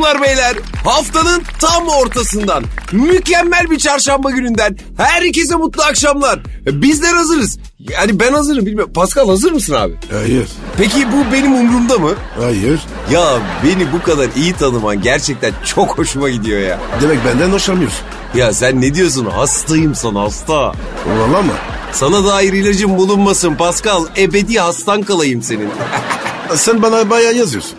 [0.00, 6.40] Hanımlar beyler haftanın tam ortasından mükemmel bir çarşamba gününden herkese mutlu akşamlar.
[6.66, 7.58] Bizler hazırız.
[7.78, 8.92] Yani ben hazırım bilmiyorum.
[8.92, 9.94] Pascal hazır mısın abi?
[10.12, 10.48] Hayır.
[10.78, 12.10] Peki bu benim umurumda mı?
[12.40, 12.80] Hayır.
[13.10, 16.78] Ya beni bu kadar iyi tanıman gerçekten çok hoşuma gidiyor ya.
[17.02, 18.00] Demek benden hoşlanmıyorsun.
[18.34, 19.26] Ya sen ne diyorsun?
[19.26, 20.72] Hastayım sana hasta.
[21.06, 21.52] Valla mı?
[21.92, 24.06] Sana dair ilacım bulunmasın Pascal.
[24.18, 25.68] Ebedi hastan kalayım senin.
[26.54, 27.74] Sen bana bayağı yazıyorsun.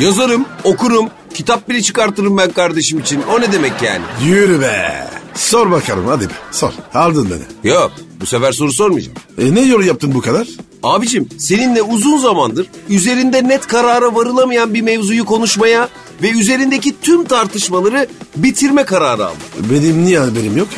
[0.00, 3.22] Yazarım, okurum, kitap bile çıkartırım ben kardeşim için.
[3.36, 4.02] O ne demek yani?
[4.24, 5.06] Yürü be.
[5.34, 6.32] Sor bakalım hadi be.
[6.52, 6.72] Sor.
[6.94, 7.72] Aldın beni.
[7.72, 9.16] Yok, bu sefer soru sormayacağım.
[9.38, 10.46] E ne yol yaptın bu kadar?
[10.82, 15.88] Abicim seninle uzun zamandır üzerinde net karara varılamayan bir mevzuyu konuşmaya
[16.22, 18.06] ve üzerindeki tüm tartışmaları
[18.36, 19.38] bitirme kararı aldım.
[19.70, 20.68] Benim niye haberim yok?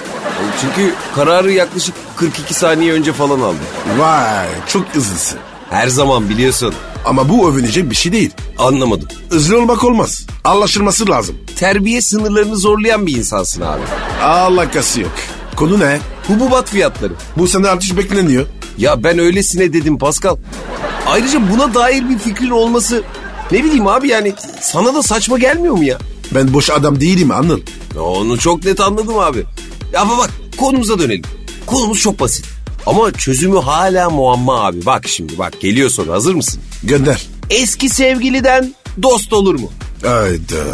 [0.60, 3.58] Çünkü kararı yaklaşık 42 saniye önce falan aldım.
[3.98, 5.38] Vay çok hızlısın.
[5.70, 6.74] Her zaman biliyorsun.
[7.04, 8.30] Ama bu övünecek bir şey değil.
[8.58, 9.08] Anlamadım.
[9.30, 10.26] Hızlı olmak olmaz.
[10.44, 11.36] Anlaşılması lazım.
[11.56, 13.82] Terbiye sınırlarını zorlayan bir insansın abi.
[14.22, 15.12] Alakası yok.
[15.56, 15.98] Konu ne?
[16.26, 17.12] Hububat fiyatları.
[17.36, 18.46] Bu sene artış bekleniyor.
[18.78, 20.36] Ya ben öylesine dedim Pascal.
[21.06, 23.02] Ayrıca buna dair bir fikrin olması
[23.52, 25.98] ne bileyim abi yani sana da saçma gelmiyor mu ya?
[26.34, 27.30] Ben boş adam değilim.
[27.94, 29.44] Ya Onu çok net anladım abi.
[29.92, 31.22] Ya ama bak konumuza dönelim.
[31.66, 32.46] Konumuz çok basit.
[32.88, 34.86] Ama çözümü hala muamma abi.
[34.86, 36.60] Bak şimdi bak geliyor soru hazır mısın?
[36.84, 37.26] Gönder.
[37.50, 39.70] Eski sevgiliden dost olur mu?
[40.02, 40.64] Hayda.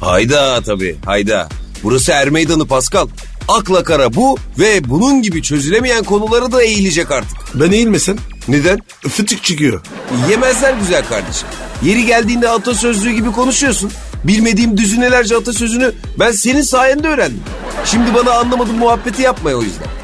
[0.00, 1.48] Hayda tabii hayda.
[1.82, 3.08] Burası Er Meydanı Pascal.
[3.48, 7.38] Akla kara bu ve bunun gibi çözülemeyen konuları da eğilecek artık.
[7.54, 8.16] Ben eğilmesem
[8.48, 8.78] Neden?
[9.08, 9.82] fıtık çıkıyor.
[10.30, 11.48] Yemezler güzel kardeşim.
[11.82, 13.90] Yeri geldiğinde atasözlüğü gibi konuşuyorsun.
[14.24, 17.42] Bilmediğim düzinelerce atasözünü ben senin sayende öğrendim.
[17.84, 20.01] Şimdi bana anlamadım muhabbeti yapmaya o yüzden.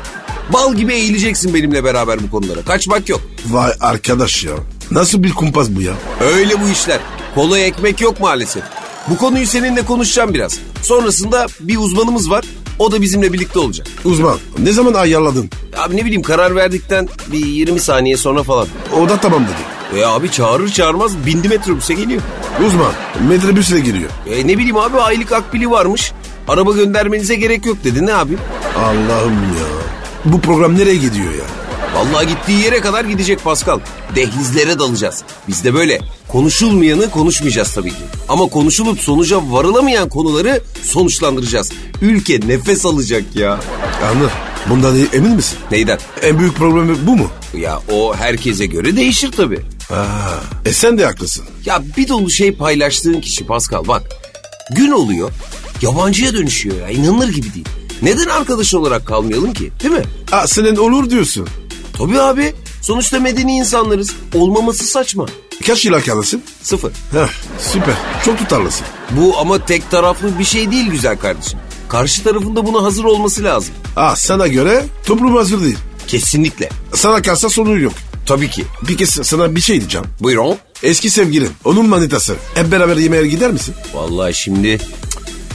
[0.53, 2.63] Bal gibi eğileceksin benimle beraber bu konulara.
[2.63, 3.21] Kaçmak yok.
[3.47, 4.53] Vay arkadaş ya.
[4.91, 5.93] Nasıl bir kumpas bu ya?
[6.35, 6.99] Öyle bu işler.
[7.35, 8.63] Kolay ekmek yok maalesef.
[9.11, 10.59] Bu konuyu seninle konuşacağım biraz.
[10.83, 12.45] Sonrasında bir uzmanımız var.
[12.79, 13.87] O da bizimle birlikte olacak.
[14.05, 15.51] Uzman ne zaman ayarladın?
[15.77, 18.67] Abi ne bileyim karar verdikten bir 20 saniye sonra falan.
[19.01, 20.01] O da tamam dedi.
[20.01, 22.23] E abi çağırır çağırmaz bindi metrobüse geliyor.
[22.67, 22.93] Uzman
[23.29, 24.11] metrobüsle giriyor.
[24.31, 26.13] E ne bileyim abi aylık akbili varmış.
[26.49, 28.37] Araba göndermenize gerek yok dedi ne abi?
[28.79, 29.88] Allah'ım ya.
[30.25, 31.45] Bu program nereye gidiyor ya?
[31.95, 33.81] Vallahi gittiği yere kadar gidecek Pascal.
[34.15, 35.23] Dehlizlere dalacağız.
[35.49, 37.97] Biz de böyle konuşulmayanı konuşmayacağız tabii ki.
[38.29, 41.73] Ama konuşulup sonuca varılamayan konuları sonuçlandıracağız.
[42.03, 43.61] Ülke nefes alacak ya.
[44.11, 44.29] Anıl
[44.71, 45.59] bundan emin misin?
[45.71, 45.99] Neyden?
[46.23, 47.31] En büyük problemi bu mu?
[47.55, 49.61] Ya o herkese göre değişir tabii.
[49.91, 50.05] Aa,
[50.65, 51.45] e sen de haklısın.
[51.65, 54.03] Ya bir dolu şey paylaştığın kişi Pascal bak.
[54.71, 55.31] Gün oluyor
[55.83, 57.69] yabancıya dönüşüyor ya inanılır gibi değil.
[58.03, 60.03] Neden arkadaş olarak kalmayalım ki değil mi?
[60.33, 61.49] Aa, senin olur diyorsun.
[61.93, 65.27] Tabii abi sonuçta medeni insanlarız olmaması saçma.
[65.67, 66.43] Kaç yıl kalısın?
[66.63, 66.93] Sıfır.
[66.93, 67.29] Heh,
[67.59, 67.95] süper.
[68.25, 68.87] Çok tutarlısın.
[69.11, 71.59] Bu ama tek taraflı bir şey değil güzel kardeşim.
[71.89, 73.75] Karşı tarafında buna hazır olması lazım.
[73.97, 75.79] Aa, sana göre toplum hazır değil.
[76.07, 76.69] Kesinlikle.
[76.95, 77.93] Sana kalsa sonu yok.
[78.27, 78.65] Tabii ki.
[78.87, 80.07] Peki sana bir şey diyeceğim.
[80.21, 80.57] Buyurun.
[80.83, 82.37] Eski sevgilin, onun manitası.
[82.55, 83.75] Hep beraber yemeğe gider misin?
[83.95, 84.89] Vallahi şimdi cık,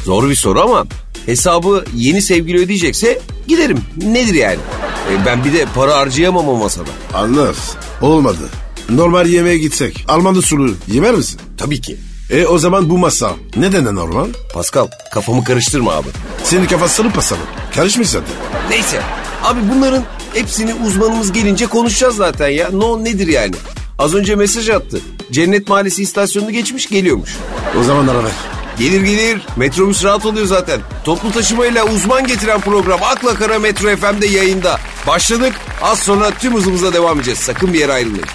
[0.05, 0.85] zor bir soru ama
[1.25, 3.79] hesabı yeni sevgili ödeyecekse giderim.
[4.05, 4.59] Nedir yani?
[5.11, 6.89] E, ben bir de para harcayamam o masada.
[7.13, 7.55] Anlar.
[8.01, 8.49] Olmadı.
[8.89, 11.39] Normal yemeğe gitsek Alman usulü yemer misin?
[11.57, 11.97] Tabii ki.
[12.29, 14.27] E o zaman bu masa neden de normal?
[14.53, 16.07] Pascal kafamı karıştırma abi.
[16.43, 17.43] Senin kafasını pasalım.
[17.75, 18.33] Karışmış zaten.
[18.69, 19.01] Neyse.
[19.43, 22.69] Abi bunların hepsini uzmanımız gelince konuşacağız zaten ya.
[22.71, 23.55] No nedir yani?
[23.99, 24.99] Az önce mesaj attı.
[25.31, 27.29] Cennet Mahallesi istasyonunu geçmiş geliyormuş.
[27.79, 28.31] O zaman ara ver.
[28.79, 29.41] Gelir gelir.
[29.55, 30.81] Metrobüs rahat oluyor zaten.
[31.03, 34.79] Toplu taşımayla uzman getiren program Akla Kara Metro FM'de yayında.
[35.07, 35.53] Başladık.
[35.81, 37.39] Az sonra tüm hızımıza devam edeceğiz.
[37.39, 38.25] Sakın bir yere ayrılmayın.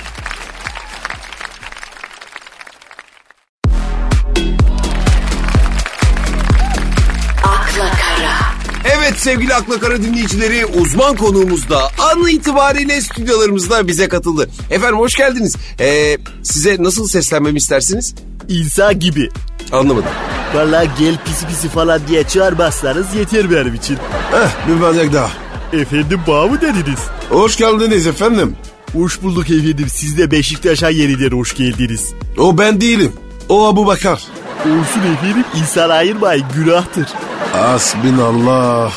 [7.45, 8.39] akla kara,
[8.85, 14.51] Evet sevgili Akla Kara dinleyicileri uzman konuğumuz da an itibariyle stüdyolarımızda bize katıldı.
[14.71, 15.57] Efendim hoş geldiniz.
[15.81, 18.15] Ee, size nasıl seslenmemi istersiniz?
[18.49, 19.29] İnsan gibi.
[19.73, 20.11] Anlamadım.
[20.55, 23.99] Vallahi gel pisi pisi falan diye çağırmazsanız yeter benim için.
[24.35, 25.31] Eh bir bardak daha.
[25.73, 27.01] Efendim bağ mı dediniz?
[27.31, 28.57] Hoş geldiniz efendim.
[28.93, 29.87] Hoş bulduk efendim.
[29.89, 32.13] Siz de Beşiktaş'a yeniden hoş geldiniz.
[32.39, 33.13] O ben değilim.
[33.49, 34.23] O Abu Bakar.
[34.61, 37.07] Olsun efendim insan ayırmayın günahtır.
[37.55, 38.93] Asbinallah.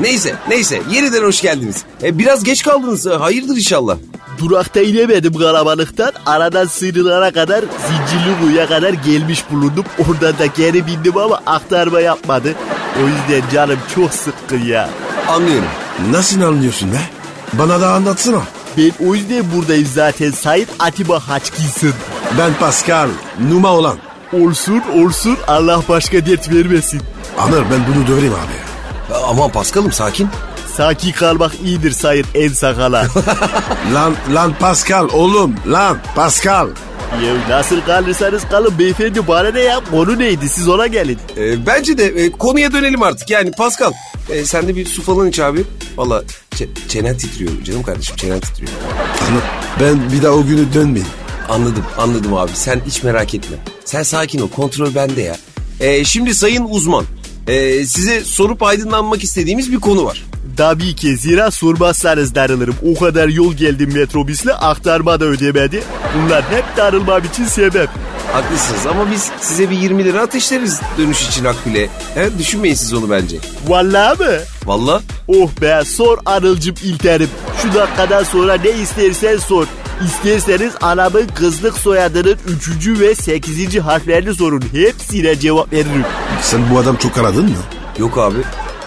[0.00, 1.84] Neyse neyse yeniden hoş geldiniz.
[2.02, 3.06] Ee, biraz geç kaldınız.
[3.06, 3.96] Hayırdır inşallah.
[4.38, 6.12] Durakta inemedim kalabalıktan.
[6.26, 9.84] Aradan sıyrılana kadar zincirli kuyuya kadar gelmiş bulundum.
[9.98, 12.54] Oradan da geri bindim ama aktarma yapmadı.
[12.96, 14.90] O yüzden canım çok sıkkın ya.
[15.28, 15.68] Anlıyorum.
[16.10, 17.00] Nasıl anlıyorsun be?
[17.52, 18.40] Bana da anlatsana.
[18.76, 21.92] Ben o yüzden buradayım zaten Sayın Atiba Hutchinson.
[22.38, 23.08] Ben Pascal.
[23.50, 23.98] Numa olan.
[24.32, 27.00] Olsun olsun Allah başka dert vermesin.
[27.38, 28.68] Anır ben bunu döverim abi
[29.28, 30.28] Aman Paskal'ım sakin.
[30.78, 33.06] Sakin kalmak iyidir sayın en sakala.
[33.94, 36.68] Lan, lan Pascal oğlum lan Pascal.
[37.26, 39.80] ya nasıl kalırsanız kalın beyefendi bana ne ya?
[39.90, 41.18] Konu neydi siz ona gelin.
[41.36, 43.30] Ee, bence de e, konuya dönelim artık.
[43.30, 43.92] Yani Pascal
[44.30, 45.64] e, sen de bir su falan iç abi.
[45.96, 46.22] Valla
[46.54, 48.72] çe- çenen titriyor canım kardeşim çenen titriyor.
[49.30, 49.42] Anır
[49.80, 51.12] ben bir daha o günü dönmeyeyim.
[51.48, 53.56] Anladım anladım abi sen hiç merak etme.
[53.84, 55.36] Sen sakin ol kontrol bende ya.
[55.80, 57.04] Ee, şimdi sayın uzman
[57.48, 60.24] e, size sorup aydınlanmak istediğimiz bir konu var.
[60.58, 62.74] Tabii ki zira sormazsanız darılırım.
[62.94, 65.82] O kadar yol geldim metrobüsle aktarma da ödemedi.
[66.16, 67.88] Bunlar hep darılmam için sebep.
[68.32, 71.88] Haklısınız ama biz size bir 20 lira ateşleriz dönüş için Akbil'e.
[72.14, 73.36] He, düşünmeyin siz onu bence.
[73.68, 74.38] Vallahi mı?
[74.64, 77.28] Valla Oh be sor Anılcım İlter'im.
[77.62, 79.66] Şu dakikadan sonra ne istersen sor.
[80.06, 82.36] İsterseniz anamın kızlık soyadının
[82.80, 83.00] 3.
[83.00, 83.78] ve 8.
[83.78, 84.62] harflerini sorun.
[84.72, 86.04] Hepsine cevap veririm.
[86.42, 87.56] Sen bu adam çok aradın mı?
[87.98, 88.38] yok abi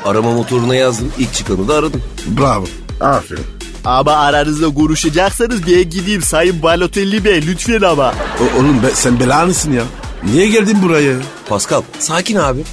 [0.05, 2.01] arama motoruna yazdım ilk çıkanı da aradım.
[2.27, 2.65] Bravo.
[3.01, 3.43] Aferin.
[3.85, 8.13] Ama aranızda konuşacaksanız ben gideyim Sayın Balotelli Bey lütfen ama.
[8.39, 9.83] O, oğlum be, sen belanısın ya.
[10.23, 11.15] Niye geldin buraya?
[11.49, 12.63] Pascal sakin abi.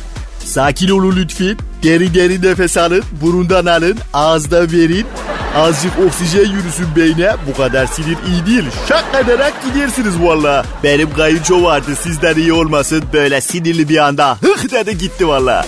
[0.45, 1.57] Sakin olun lütfen.
[1.83, 3.03] Derin derin nefes alın.
[3.23, 3.99] Burundan alın.
[4.15, 5.07] Ağızdan verin.
[5.57, 7.37] Azıcık oksijen yürüsün beyne.
[7.47, 8.65] Bu kadar sinir iyi değil.
[8.89, 10.65] Şak ederek gidersiniz valla.
[10.85, 13.05] Benim kayınço vardı sizden iyi olmasın.
[13.13, 15.67] Böyle sinirli bir anda hıh dedi gitti valla.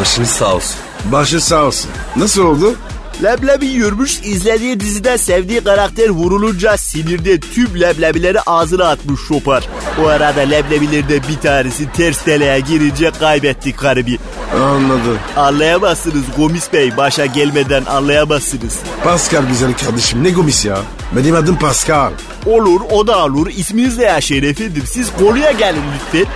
[0.00, 0.76] Başınız sağ olsun.
[1.04, 1.90] Başı sağ olsun.
[2.16, 2.74] Nasıl oldu?
[3.22, 9.68] Leblebi yürümüş izlediği dizide sevdiği karakter vurulunca sinirde tüm leblebileri ağzına atmış şopar.
[10.04, 14.18] O arada leblebilerde bir tanesi ters deliğe girince kaybetti garibi.
[14.54, 15.18] Anladım.
[15.36, 18.78] Anlayamazsınız Gomis Bey başa gelmeden anlayamazsınız.
[19.04, 20.78] Pascal güzel kardeşim ne gomis ya.
[21.16, 22.12] Benim adım Pascal.
[22.46, 26.32] Olur o da olur isminiz ne ya Şeref efendim siz konuya gelin lütfen.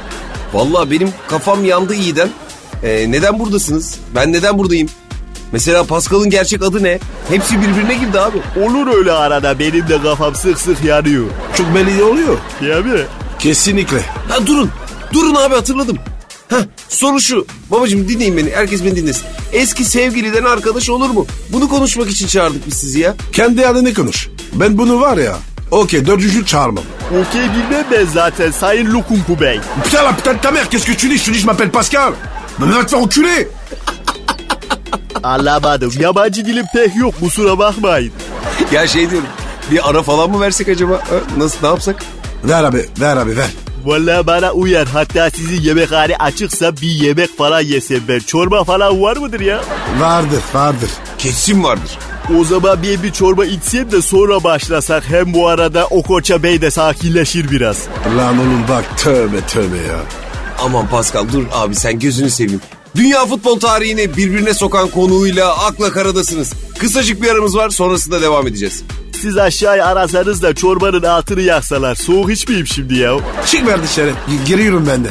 [0.53, 2.29] Valla benim kafam yandı iyiden.
[2.83, 3.99] Ee, neden buradasınız?
[4.15, 4.89] Ben neden buradayım?
[5.53, 6.99] Mesela Pascal'ın gerçek adı ne?
[7.29, 8.39] Hepsi birbirine girdi abi.
[8.61, 11.25] Olur öyle arada benim de kafam sık sık yanıyor.
[11.57, 12.39] Çok belli oluyor.
[12.61, 13.01] Değil mi?
[13.39, 13.99] Kesinlikle.
[14.29, 14.71] Ha durun.
[15.13, 15.99] Durun abi hatırladım.
[16.51, 16.59] Ha
[16.89, 17.47] soru şu.
[17.71, 18.51] Babacığım dinleyin beni.
[18.51, 19.25] Herkes beni dinlesin.
[19.53, 21.27] Eski sevgiliden arkadaş olur mu?
[21.53, 23.15] Bunu konuşmak için çağırdık biz sizi ya.
[23.33, 24.29] Kendi adını konuş.
[24.53, 25.37] Ben bunu var ya.
[25.71, 26.85] Okey dördüncü çağırmam.
[27.11, 29.61] Okey bilmem ben zaten Sayın Lukunku Bey.
[29.85, 31.71] Putain la putain de ta mère qu'est-ce que tu dis Je te dis je m'appelle
[31.71, 32.13] Pascal.
[32.59, 33.47] Mais va te faire enculer.
[35.23, 38.13] Anlamadım yabancı dilim pek yok kusura bakmayın.
[38.73, 39.29] Ya şey diyorum.
[39.71, 40.93] Bir ara falan mı versek acaba?
[40.95, 42.05] Ha, Nasıl ne yapsak?
[42.45, 43.47] Ver abi ver abi ver.
[43.85, 48.19] Vallahi bana uyar hatta sizin yemekhane açıksa bir yemek falan yesem ben.
[48.19, 49.61] Çorba falan var mıdır ya?
[50.01, 50.91] Vardır vardır.
[51.19, 51.99] Kesin vardır.
[52.41, 55.05] O zaman ben bir çorba içsem de sonra başlasak.
[55.09, 57.79] Hem bu arada o koça bey de sakinleşir biraz.
[58.17, 59.99] Lan oğlum bak tövbe tövbe ya.
[60.65, 62.61] Aman Pascal dur abi sen gözünü seveyim.
[62.97, 66.53] Dünya futbol tarihini birbirine sokan konuğuyla akla karadasınız.
[66.79, 68.83] Kısacık bir aramız var sonrasında devam edeceğiz.
[69.21, 71.95] Siz aşağıya arasanız da çorbanın altını yaksalar.
[71.95, 73.13] Soğuk içmeyeyim şimdi ya.
[73.47, 74.11] Çık ver dışarı.
[74.11, 75.09] G- Giriyorum ben de.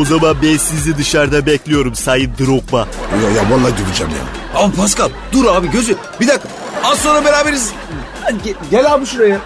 [0.00, 2.78] O zaman ben sizi dışarıda bekliyorum Sayın Drogba.
[2.78, 4.60] Ya, ya vallahi döveceğim ya.
[4.60, 5.96] Ama Pascal dur abi gözü.
[6.20, 6.48] Bir dakika
[6.84, 7.70] az sonra beraberiz.
[8.22, 9.38] Hadi gel, gel abi şuraya.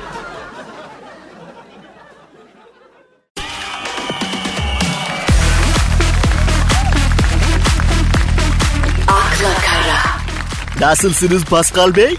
[10.82, 12.16] Nasılsınız Pascal Bey?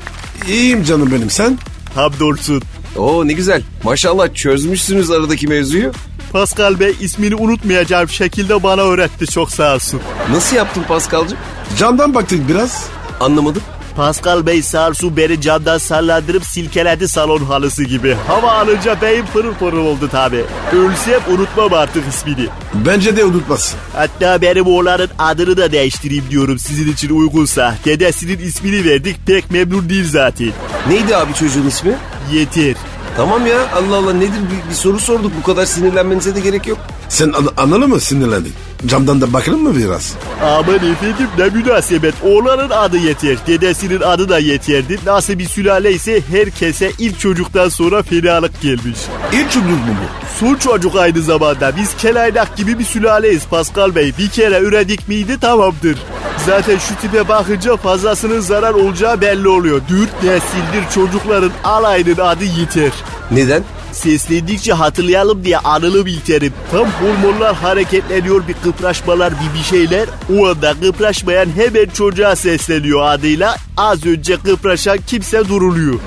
[0.47, 1.57] İyiyim canım benim sen.
[1.95, 2.61] Hamdolsun.
[2.97, 3.61] Oo ne güzel.
[3.83, 5.91] Maşallah çözmüşsünüz aradaki mevzuyu.
[6.31, 10.01] Pascal Bey ismini unutmayacağım şekilde bana öğretti çok sağ olsun.
[10.31, 11.37] Nasıl yaptın Pascal'cığım?
[11.77, 12.87] Camdan baktık biraz.
[13.19, 13.61] Anlamadım.
[13.95, 18.17] Pascal Bey sağ olsun beni camdan sallandırıp silkeledi salon halısı gibi.
[18.27, 20.43] Hava alınca beyim pırıl pırıl oldu tabi.
[20.71, 22.47] Ölsem unutmam artık ismini.
[22.73, 23.79] Bence de unutmasın.
[23.95, 27.75] Hatta benim oğlanın adını da değiştireyim diyorum sizin için uygunsa.
[27.85, 30.49] Dedesinin ismini verdik pek memnun değil zaten.
[30.89, 31.95] Neydi abi çocuğun ismi?
[32.33, 32.75] Yeter.
[33.17, 36.77] Tamam ya Allah Allah nedir bir, bir soru sorduk bu kadar sinirlenmenize de gerek yok.
[37.13, 38.53] Sen an- analı mı sinirlendin?
[38.85, 40.13] Camdan da bakalım mı biraz?
[40.43, 42.13] Aman efendim ne münasebet.
[42.23, 43.37] Oğlanın adı yeter.
[43.47, 44.99] Dedesinin adı da yeterdi.
[45.05, 48.99] Nasıl bir sülale ise herkese ilk çocuktan sonra fenalık gelmiş.
[49.33, 50.25] İlk çocuk mu bu?
[50.39, 51.77] Son çocuk aynı zamanda.
[51.77, 54.13] Biz kelaynak gibi bir sülaleyiz Pascal Bey.
[54.19, 55.97] Bir kere üredik miydi tamamdır.
[56.45, 59.81] Zaten şu tipe bakınca fazlasının zarar olacağı belli oluyor.
[59.89, 62.91] Dört nesildir çocukların alayının adı yeter.
[63.31, 63.63] Neden?
[63.93, 66.53] Seslendikçe hatırlayalım diye anılım İlter'im.
[66.71, 70.09] Tam hormonlar hareketleniyor bir kıpraşmalar bir bir şeyler.
[70.37, 73.55] O anda kıpraşmayan hemen çocuğa sesleniyor adıyla.
[73.77, 75.99] Az önce kıpraşan kimse duruluyor.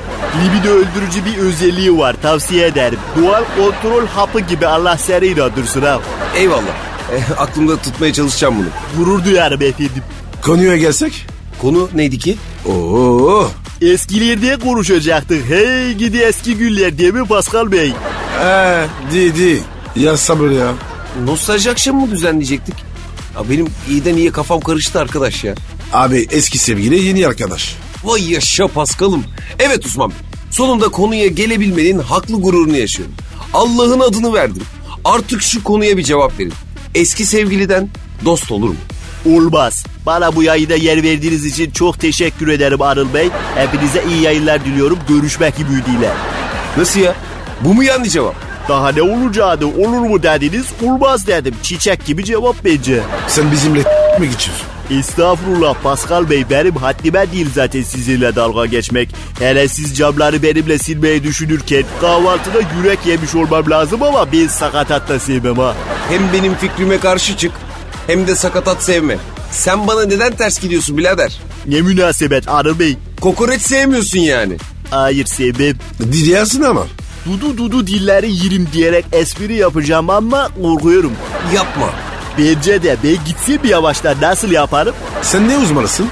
[0.44, 2.98] Libido öldürücü bir özelliği var tavsiye ederim.
[3.22, 6.00] Doğal kontrol hapı gibi Allah seni inandırsın ha.
[6.36, 6.62] Eyvallah.
[7.12, 8.66] E, aklımda tutmaya çalışacağım bunu.
[8.98, 10.02] Gurur duyarım efendim.
[10.42, 11.26] Konuya gelsek.
[11.62, 12.36] Konu neydi ki?
[12.68, 13.48] Oo.
[13.82, 15.48] Eskilerde konuşacaktık.
[15.48, 17.92] Hey gidi eski günler değil mi Pascal Bey?
[18.44, 19.60] Ee, di di.
[19.96, 20.74] Ya sabır ya.
[21.24, 22.74] Nostalji akşamı mı düzenleyecektik?
[23.36, 25.54] Ya benim iyiden iyiye kafam karıştı arkadaş ya.
[25.92, 27.76] Abi eski sevgili yeni arkadaş.
[28.04, 29.24] Vay yaşa Paskal'ım.
[29.58, 30.12] Evet Osman.
[30.50, 33.14] Sonunda konuya gelebilmenin haklı gururunu yaşıyorum.
[33.54, 34.62] Allah'ın adını verdim.
[35.04, 36.52] Artık şu konuya bir cevap verin.
[36.94, 37.88] Eski sevgiliden
[38.24, 38.76] dost olur mu?
[39.34, 39.84] Olmaz.
[40.06, 43.28] Bana bu yayında yer verdiğiniz için çok teşekkür ederim Anıl Bey.
[43.54, 44.98] Hepinize iyi yayınlar diliyorum.
[45.08, 46.10] Görüşmek ümidiyle.
[46.76, 47.14] Nasıl ya?
[47.60, 48.34] Bu mu yanlış cevap?
[48.68, 51.54] Daha ne olacağı olur mu dediniz olmaz dedim.
[51.62, 53.00] Çiçek gibi cevap bence.
[53.28, 53.78] Sen bizimle
[54.20, 54.66] mi geçiyorsun?
[54.90, 59.14] Estağfurullah Pascal Bey benim haddime değil zaten sizinle dalga geçmek.
[59.38, 65.18] Hele siz camları benimle silmeyi düşünürken kahvaltıda yürek yemiş olmam lazım ama ben sakatat da
[65.18, 65.74] sevmem ha.
[66.08, 67.52] Hem benim fikrime karşı çık
[68.06, 69.16] hem de sakatat sevme.
[69.50, 71.40] Sen bana neden ters gidiyorsun birader?
[71.66, 72.96] Ne münasebet Anıl Bey.
[73.20, 74.56] Kokoreç sevmiyorsun yani.
[74.90, 75.76] Hayır sevmem.
[76.00, 76.86] Dilersin ama.
[77.26, 81.12] Dudu dudu dilleri yirim diyerek espri yapacağım ama korkuyorum.
[81.54, 81.90] Yapma.
[82.38, 84.94] Bence de ben gitsem bir yavaştan nasıl yaparım?
[85.22, 86.08] Sen ne uzmanısın?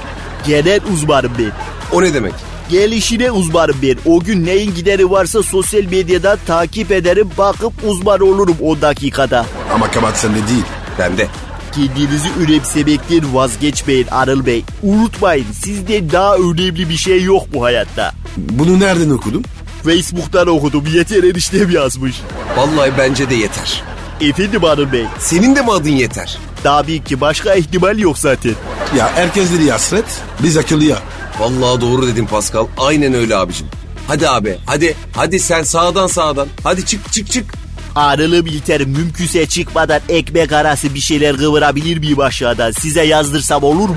[0.47, 1.51] Genel uzmanım ben.
[1.91, 2.33] O ne demek?
[2.69, 3.95] Gelişine uzmanım ben.
[4.05, 7.29] O gün neyin gideri varsa sosyal medyadan takip ederim.
[7.37, 9.45] Bakıp uzman olurum o dakikada.
[9.73, 10.63] Ama kabahat sende değil.
[10.99, 11.27] Bende.
[11.75, 14.63] Kendinizi önemsemekten vazgeçmeyin Anıl Bey.
[14.83, 18.11] Unutmayın sizde daha önemli bir şey yok bu hayatta.
[18.37, 19.43] Bunu nereden okudun?
[19.83, 22.21] Facebook'tan okudum yeter eniştem yazmış.
[22.57, 23.83] Vallahi bence de yeter.
[24.21, 25.05] Efendim Anıl Bey.
[25.19, 26.37] Senin de mi adın yeter?
[26.63, 28.53] Tabii ki başka ihtimal yok zaten.
[28.97, 30.05] Ya herkes dedi hasret.
[30.43, 30.97] Biz akıllıya.
[31.39, 32.67] Vallahi doğru dedin Pascal.
[32.77, 33.67] Aynen öyle abicim.
[34.07, 36.47] Hadi abi hadi hadi sen sağdan sağdan.
[36.63, 37.64] Hadi çık çık çık.
[37.95, 42.71] Arılı bilter mümkünse çıkmadan ekmek arası bir şeyler kıvırabilir miyim aşağıdan?
[42.71, 43.95] Size yazdırsam olur mu?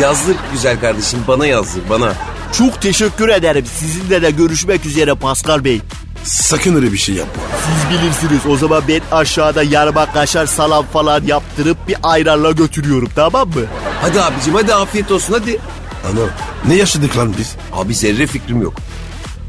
[0.00, 2.12] Yazdır güzel kardeşim bana yazdır bana.
[2.52, 3.64] Çok teşekkür ederim.
[3.78, 5.80] Sizinle de görüşmek üzere Pascal Bey.
[6.24, 7.42] Sakın öyle bir şey yapma.
[7.66, 13.48] Siz bilirsiniz o zaman ben aşağıda yarma kaşar salam falan yaptırıp bir ayranla götürüyorum tamam
[13.48, 13.62] mı?
[14.02, 15.58] Hadi abicim hadi afiyet olsun hadi.
[16.04, 16.20] Ana
[16.68, 17.56] ne yaşadık lan biz?
[17.72, 18.74] Abi zerre fikrim yok.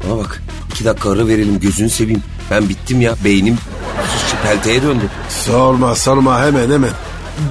[0.04, 2.22] Bana bak iki dakika ara verelim gözünü seveyim.
[2.50, 3.58] Ben bittim ya beynim
[4.42, 5.04] pelteye döndü.
[5.28, 6.90] Sorma sorma hemen hemen.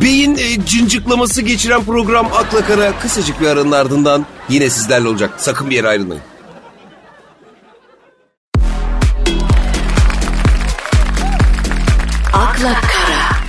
[0.01, 5.31] Beyin e, cincıklaması geçiren program Akla Kara kısacık bir aranın ardından yine sizlerle olacak.
[5.37, 6.23] Sakın bir yere ayrılmayın.
[12.33, 13.41] akla kara,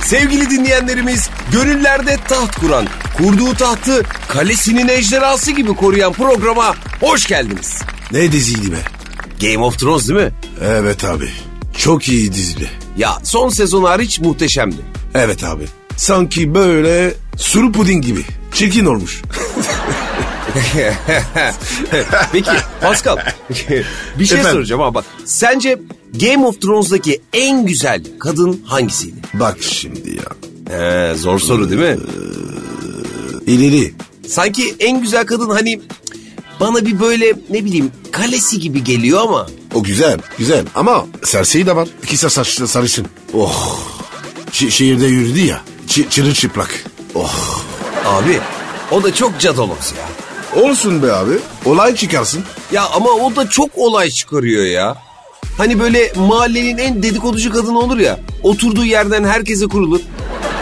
[0.00, 7.82] Sevgili dinleyenlerimiz, gönüllerde taht kuran, kurduğu tahtı kalesinin ejderhası gibi koruyan programa hoş geldiniz.
[8.12, 9.01] Ne diziydi be?
[9.42, 10.32] Game of Thrones değil mi?
[10.62, 11.28] Evet abi.
[11.78, 12.68] Çok iyi dizili.
[12.96, 14.76] Ya son sezon hariç muhteşemdi.
[15.14, 15.64] Evet abi.
[15.96, 18.24] Sanki böyle suru puding gibi.
[18.54, 19.22] Çirkin olmuş.
[22.32, 23.16] Peki Pascal,
[24.18, 24.52] bir şey Efendim?
[24.52, 25.04] soracağım ama bak.
[25.24, 25.78] Sence
[26.14, 29.16] Game of Thrones'daki en güzel kadın hangisiydi?
[29.34, 30.24] Bak şimdi ya.
[30.78, 31.96] He, zor soru değil mi?
[33.46, 33.94] İleri.
[34.28, 35.80] Sanki en güzel kadın hani
[36.62, 39.46] bana bir böyle ne bileyim kalesi gibi geliyor ama.
[39.74, 40.64] O güzel, güzel.
[40.74, 41.88] Ama Cersei de var.
[42.02, 43.06] İkisi saçlı sarışın.
[43.34, 43.78] Oh.
[44.52, 45.60] Şi- şehirde yürüdü ya.
[45.88, 46.84] Çi- çırılçıplak.
[47.14, 47.34] Oh.
[48.06, 48.40] Abi
[48.90, 50.08] o da çok cadolos ya.
[50.62, 51.32] Olsun be abi.
[51.64, 52.44] Olay çıkarsın.
[52.72, 54.96] Ya ama o da çok olay çıkarıyor ya.
[55.58, 58.20] Hani böyle mahallenin en dedikoducu kadını olur ya.
[58.42, 60.00] Oturduğu yerden herkese kurulur.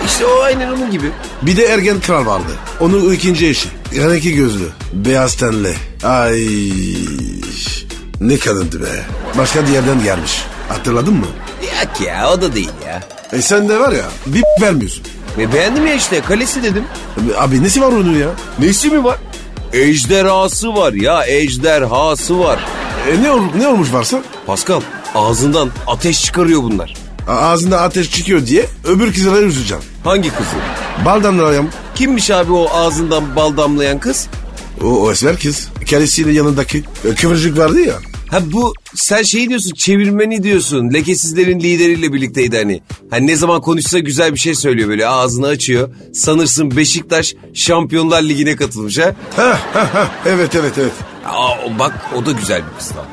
[0.07, 1.11] İşte o aynen onun gibi.
[1.43, 2.53] Bir de Ergen Kral vardı.
[2.81, 3.69] Onun ikinci eşi.
[3.93, 4.69] Yanaki gözlü.
[4.93, 5.75] Beyaz tenli.
[6.05, 6.47] Ay.
[8.21, 9.05] Ne kadındı be.
[9.39, 10.43] Başka bir yerden gelmiş.
[10.69, 11.27] Hatırladın mı?
[11.63, 13.03] Yok ya o da değil ya.
[13.33, 15.03] E sen de var ya bir vermiyorsun.
[15.39, 16.85] Ve beğendim ya işte kalesi dedim.
[17.39, 18.29] Abi nesi var onun ya?
[18.59, 19.19] Nesi mi var?
[19.73, 22.61] Ejderhası var ya ejderhası var.
[23.11, 24.23] E ne, ol, ne olmuş varsa?
[24.47, 24.81] Pascal
[25.15, 26.95] ağzından ateş çıkarıyor bunlar.
[27.29, 29.83] A- Ağzında ateş çıkıyor diye öbür kızlara üzüleceğim.
[30.05, 30.51] Hangi kızı?
[31.05, 31.39] Baldan
[32.01, 34.29] Kimmiş abi o ağzından bal damlayan kız?
[34.83, 35.69] O, o esmer kız.
[35.87, 37.95] Kendisiyle yanındaki e, kıvırcık vardı ya.
[38.31, 40.93] Ha bu sen şey diyorsun çevirmeni diyorsun.
[40.93, 42.83] Lekesizlerin lideriyle birlikteydi hani.
[43.11, 45.91] Hani ne zaman konuşsa güzel bir şey söylüyor böyle ağzını açıyor.
[46.15, 49.15] Sanırsın Beşiktaş Şampiyonlar Ligi'ne katılmış ha.
[49.37, 50.09] Ha, ha, ha.
[50.27, 50.93] Evet evet evet.
[51.27, 53.07] Aa, bak o da güzel bir kız lan.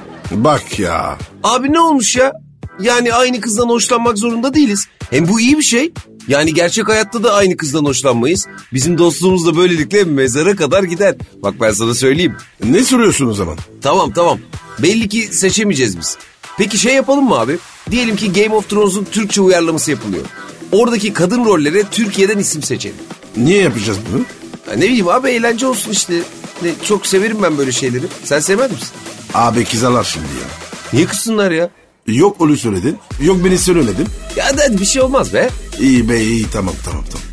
[0.44, 1.18] Bak ya.
[1.44, 2.34] Abi ne olmuş ya?
[2.82, 4.88] Yani aynı kızdan hoşlanmak zorunda değiliz.
[5.10, 5.94] Hem bu iyi bir şey.
[6.28, 8.48] Yani gerçek hayatta da aynı kızdan hoşlanmayız.
[8.74, 11.16] Bizim dostluğumuz da böylelikle mezara kadar gider.
[11.44, 12.36] Bak ben sana söyleyeyim.
[12.64, 13.58] Ne soruyorsun o zaman?
[13.82, 14.40] Tamam tamam.
[14.80, 16.18] Belli ki seçemeyeceğiz biz.
[16.58, 17.58] Peki şey yapalım mı abi?
[17.92, 20.24] Diyelim ki Game of Thrones'un Türkçe uyarlaması yapılıyor.
[20.72, 22.96] Oradaki kadın rollere Türkiye'den isim seçelim.
[23.38, 24.22] Niye yapacağız bunu?
[24.66, 26.14] Ha, ne bileyim abi eğlence olsun işte.
[26.62, 28.06] Ne, çok severim ben böyle şeyleri.
[28.24, 28.88] Sen sevmez misin?
[29.34, 30.48] Abi kızalar şimdi ya.
[30.94, 31.70] Niye kızsınlar ya?
[32.08, 32.98] Yok onu söyledin.
[33.22, 34.08] Yok beni söylemedin.
[34.36, 35.50] Ya hadi bir şey olmaz be.
[35.80, 37.28] İyi be iyi tamam tamam tamam.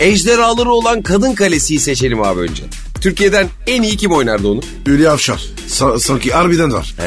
[0.00, 2.62] Ejderhaları olan kadın kalesiyi seçelim abi önce.
[3.00, 4.60] Türkiye'den en iyi kim oynardı onu?
[4.86, 5.40] Hülya Avşar.
[5.68, 6.94] Sa- sanki harbiden var.
[6.96, 7.02] He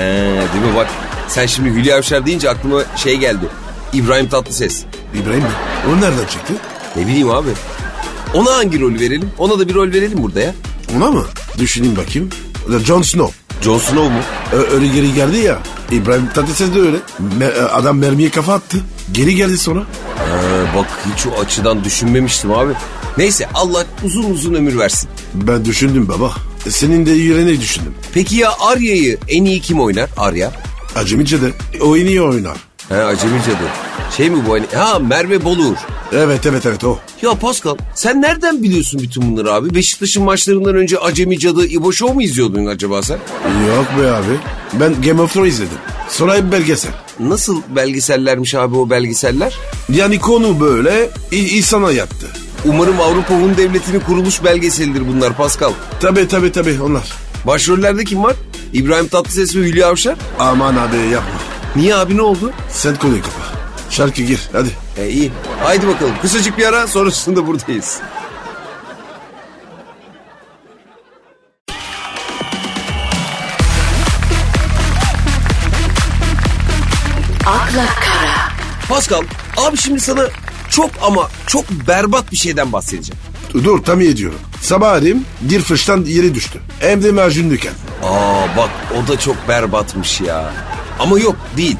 [0.53, 0.87] değil mi bak.
[1.27, 3.45] Sen şimdi Hülya Avşar deyince aklıma şey geldi.
[3.93, 4.83] İbrahim Tatlıses.
[5.23, 5.49] İbrahim mi?
[5.89, 6.53] O nereden çıktı?
[6.95, 7.49] Ne bileyim abi.
[8.33, 9.29] Ona hangi rolü verelim?
[9.37, 10.53] Ona da bir rol verelim burada ya.
[10.97, 11.25] Ona mı?
[11.59, 12.29] Düşüneyim bakayım.
[12.85, 13.42] Jon Snow.
[13.63, 14.19] Jon Snow mu?
[14.53, 15.59] Ö- öyle geri geldi ya.
[15.91, 16.97] İbrahim Tatlıses de öyle.
[17.39, 18.77] Me- adam mermiye kafa attı.
[19.11, 19.79] Geri geldi sonra.
[19.79, 20.25] Ha,
[20.77, 22.73] bak hiç o açıdan düşünmemiştim abi.
[23.17, 25.09] Neyse Allah uzun uzun ömür versin.
[25.33, 26.31] Ben düşündüm baba.
[26.69, 27.93] Senin de yüreğini düşündüm.
[28.13, 30.09] Peki ya Arya'yı en iyi kim oynar?
[30.17, 30.51] Arya.
[30.95, 31.51] Acemice de
[31.81, 32.57] o en iyi oynar.
[32.89, 33.69] He Acemi Cadı.
[34.17, 34.65] Şey mi bu hani?
[34.75, 35.75] Ha Merve Boluğur.
[36.13, 36.99] Evet evet evet o.
[37.21, 39.75] Ya Pascal sen nereden biliyorsun bütün bunları abi?
[39.75, 43.17] Beşiktaş'ın maçlarından önce Acemi Cadı İbo Show mu izliyordun acaba sen?
[43.67, 44.37] Yok be abi.
[44.73, 45.77] Ben Game of Thrones izledim.
[46.09, 46.91] Sonra hep belgesel.
[47.19, 49.53] Nasıl belgesellermiş abi o belgeseller?
[49.89, 52.27] Yani konu böyle i- insana yattı.
[52.65, 55.71] Umarım Avrupa Hun Devleti'nin kuruluş belgeselidir bunlar Pascal.
[55.99, 57.13] Tabi tabi tabi onlar.
[57.47, 58.35] Başrollerde kim var?
[58.73, 60.15] İbrahim Tatlıses ve Hülya Avşar.
[60.39, 61.52] Aman abi yapma.
[61.75, 62.51] Niye abi ne oldu?
[62.69, 63.39] Sen konuyu kapa.
[63.89, 64.69] Şarkı gir hadi.
[64.97, 65.31] E iyi.
[65.63, 66.13] Haydi bakalım.
[66.21, 67.99] Kısacık bir ara sonrasında buradayız.
[77.45, 78.49] akla kara,
[78.89, 79.21] Pascal
[79.57, 80.27] abi şimdi sana
[80.69, 83.21] çok ama çok berbat bir şeyden bahsedeceğim.
[83.53, 84.39] Dur tam iyi ediyorum.
[84.61, 86.59] Sabah arayayım bir fıştan yeri düştü.
[86.79, 87.73] Hem de macunluyken.
[88.03, 90.51] Aa bak o da çok berbatmış ya.
[90.99, 91.77] Ama yok değil.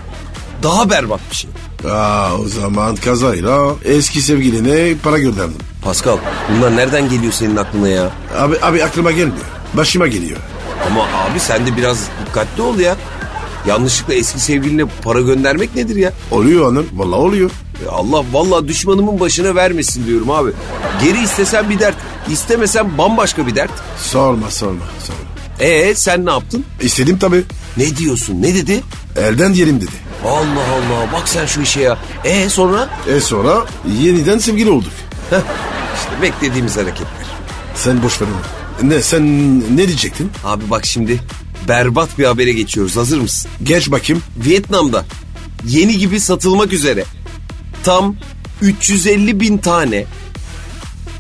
[0.64, 1.50] Daha berbat bir şey.
[1.92, 5.58] Aa, o zaman kazayla eski sevgiline para gönderdim.
[5.84, 6.18] Pascal
[6.58, 8.10] bunlar nereden geliyor senin aklına ya?
[8.38, 9.46] Abi, abi aklıma gelmiyor.
[9.74, 10.38] Başıma geliyor.
[10.92, 12.96] Ama abi sen de biraz dikkatli ol ya.
[13.68, 16.14] Yanlışlıkla eski sevgiline para göndermek nedir ya?
[16.32, 16.86] Oluyor hanım.
[16.94, 17.52] Vallahi oluyor.
[17.86, 20.52] Ya Allah vallahi düşmanımın başına vermesin diyorum abi.
[21.04, 21.96] Geri istesen bir dert,
[22.32, 23.72] istemesen bambaşka bir dert.
[23.98, 25.20] Sorma sorma sorma.
[25.60, 26.66] Ee sen ne yaptın?
[26.82, 27.44] İstedim tabii.
[27.78, 28.42] Ne diyorsun?
[28.42, 28.82] Ne dedi?
[29.18, 29.92] Elden diyelim dedi.
[30.26, 31.98] Allah Allah bak sen şu işe ya.
[32.26, 32.90] Ee sonra?
[33.08, 33.66] E sonra
[34.02, 34.92] yeniden sevgili olduk.
[35.30, 35.38] Heh,
[35.96, 37.26] işte beklediğimiz hareketler.
[37.76, 38.90] Sen boş ver onu.
[38.90, 40.32] Ne sen ne diyecektin?
[40.44, 41.20] Abi bak şimdi
[41.68, 42.98] berbat bir habere geçiyoruz.
[42.98, 43.52] Hazır mısın?
[43.64, 44.24] Geç bakayım.
[44.38, 45.06] Vietnam'da
[45.68, 47.04] yeni gibi satılmak üzere
[47.84, 48.16] tam
[48.62, 50.06] 350 bin tane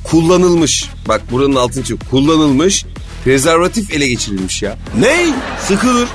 [0.04, 2.86] kullanılmış bak buranın altını çiziyorum kullanılmış
[3.24, 4.78] prezervatif ele geçirilmiş ya.
[5.00, 5.34] Ne?
[5.68, 6.08] Sıkılır.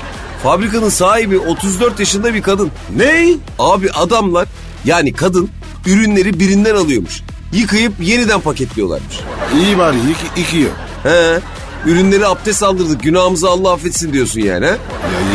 [0.43, 2.71] Fabrikanın sahibi 34 yaşında bir kadın.
[2.97, 3.35] Ne?
[3.59, 4.49] Abi adamlar
[4.85, 5.51] yani kadın
[5.87, 7.23] ürünleri birinden alıyormuş.
[7.53, 9.21] Yıkayıp yeniden paketliyorlarmış.
[9.55, 10.73] İyi bari iki, iki yok.
[11.03, 11.41] He.
[11.87, 14.69] Ürünleri abdest aldırdık günahımızı Allah affetsin diyorsun yani he?
[14.69, 14.77] Ya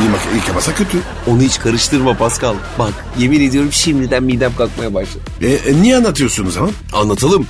[0.01, 0.97] iyi bak yıkamasa kötü.
[1.27, 2.55] Onu hiç karıştırma Pascal.
[2.79, 5.23] Bak yemin ediyorum şimdiden midem kalkmaya başladı.
[5.41, 6.71] E, e, niye anlatıyorsun o zaman?
[6.93, 7.47] Anlatalım.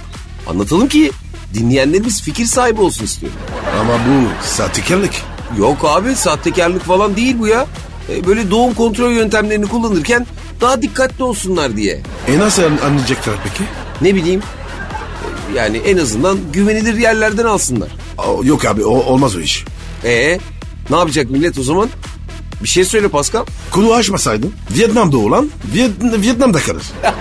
[0.47, 1.11] Anlatalım ki
[1.53, 3.39] dinleyenlerimiz fikir sahibi olsun istiyorum.
[3.79, 5.13] Ama bu sahtekarlık.
[5.59, 7.65] Yok abi sahtekarlık falan değil bu ya.
[8.09, 10.27] E, böyle doğum kontrol yöntemlerini kullanırken
[10.61, 12.01] daha dikkatli olsunlar diye.
[12.27, 13.63] E nasıl an- anlayacaklar peki?
[14.01, 14.41] Ne bileyim
[15.53, 17.89] e, yani en azından güvenilir yerlerden alsınlar.
[18.43, 19.65] Yok abi o, olmaz o iş.
[20.05, 20.39] E
[20.89, 21.89] ne yapacak millet o zaman?
[22.63, 23.45] Bir şey söyle Pascal.
[23.71, 26.83] Konu açmasaydın Vietnam'da olan Viet, Vietnam'da kalır.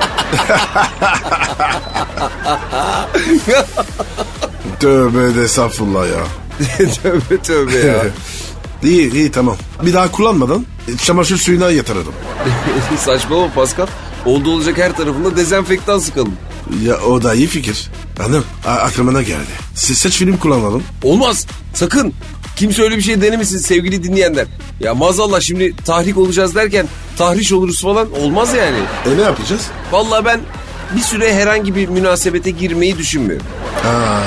[4.81, 6.21] Tövbe de estağfurullah ya.
[7.03, 8.03] tövbe tövbe ya.
[8.83, 9.57] İyi iyi tamam.
[9.83, 10.67] Bir daha kullanmadan
[11.03, 12.13] çamaşır suyuna yatırırım.
[12.99, 13.87] Saçmalama Pascal.
[14.27, 16.33] Oldu olacak her tarafında dezenfektan sıkalım.
[16.85, 17.91] Ya o da iyi fikir.
[18.19, 19.51] Hanım a- aklımına geldi.
[19.75, 20.83] Siz seç film kullanalım.
[21.03, 21.47] Olmaz.
[21.75, 22.15] Sakın.
[22.57, 24.47] Kimse öyle bir şey denemesin sevgili dinleyenler.
[24.81, 26.87] Ya maazallah şimdi tahrik olacağız derken
[27.19, 28.79] tahriş oluruz falan olmaz yani.
[29.07, 29.63] E ne yapacağız?
[29.93, 30.41] Vallahi ben
[30.97, 33.47] bir süre herhangi bir münasebete girmeyi düşünmüyorum.
[33.83, 34.21] Ha,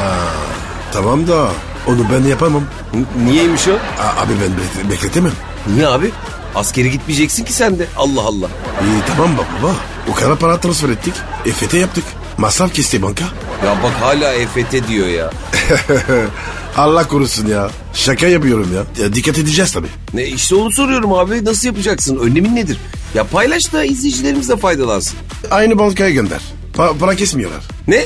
[0.94, 1.48] tamam da
[1.88, 2.64] onu ben yapamam.
[2.94, 3.72] N- niyeymiş o?
[4.02, 4.52] A- abi ben
[4.88, 5.32] be- bekletemem.
[5.76, 6.12] Niye abi?
[6.56, 7.88] Askere gitmeyeceksin ki sen de.
[7.98, 8.48] Allah Allah.
[8.84, 9.74] İyi tamam baba.
[10.12, 11.14] O kadar para transfer ettik.
[11.46, 12.04] EFT yaptık.
[12.38, 13.26] Masraf kesti banka.
[13.66, 15.32] Ya bak hala EFT diyor ya.
[16.78, 17.70] Allah korusun ya.
[17.94, 19.04] Şaka yapıyorum ya.
[19.04, 19.88] ya dikkat edeceğiz tabii.
[20.14, 21.46] Ne işte onu soruyorum abi.
[21.46, 22.18] Nasıl yapacaksın?
[22.18, 22.78] Önlemin nedir?
[23.14, 25.18] Ya paylaş da izleyicilerimiz de faydalansın.
[25.52, 26.40] Aynı bankaya gönder.
[26.78, 27.64] Pa- para kesmiyorlar.
[27.88, 28.06] Ne?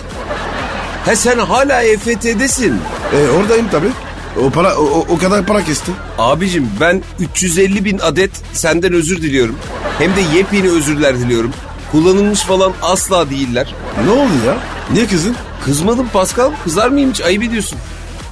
[1.06, 2.78] He sen hala EFT'desin.
[3.14, 3.90] E, oradayım tabii.
[4.46, 5.92] O para o, o- kadar para kesti.
[6.18, 9.56] Abicim ben 350 bin adet senden özür diliyorum.
[10.00, 11.52] Hem de yepyeni özürler diliyorum.
[11.92, 13.76] Kullanılmış falan asla değiller.
[14.06, 14.58] Ne oldu ya?
[14.94, 15.36] Niye kızın?
[15.66, 16.52] Kızmadım Pascal.
[16.64, 17.22] Kızar mıyım hiç?
[17.22, 17.78] Ayıp ediyorsun.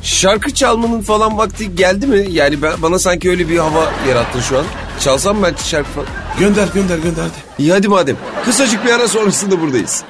[0.01, 2.25] Şarkı çalmanın falan vakti geldi mi?
[2.32, 4.63] Yani ben, bana sanki öyle bir hava yarattın şu an.
[4.99, 6.08] Çalsam belki şarkı falan.
[6.39, 7.25] Gönder gönder gönder.
[7.60, 8.15] İyi hadi madem.
[8.45, 10.03] Kısacık bir ara sonrasında buradayız.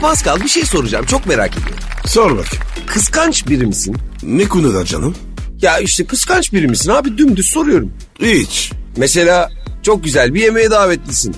[0.00, 1.06] Pascal bir şey soracağım.
[1.06, 1.76] Çok merak ediyorum.
[2.06, 2.46] Sor bak.
[2.86, 3.96] Kıskanç biri misin?
[4.22, 5.14] Ne konuda canım?
[5.62, 7.18] Ya işte kıskanç biri misin abi?
[7.18, 7.92] Dümdüz soruyorum.
[8.20, 8.72] Hiç.
[8.96, 9.50] Mesela
[9.82, 11.36] çok güzel bir yemeğe davetlisin.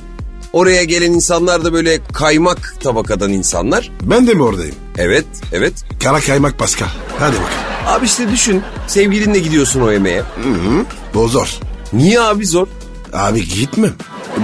[0.53, 3.91] Oraya gelen insanlar da böyle kaymak tabakadan insanlar.
[4.03, 4.75] Ben de mi oradayım?
[4.99, 5.73] Evet, evet.
[6.03, 6.89] Kara kaymak Pascal.
[7.19, 7.51] Hadi bakalım.
[7.87, 10.23] Abi işte düşün, sevgilinle gidiyorsun o yemeğe.
[11.15, 11.59] Bozor.
[11.93, 12.67] Niye abi zor?
[13.13, 13.93] Abi gitmem.